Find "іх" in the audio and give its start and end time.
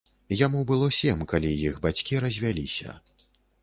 1.69-1.79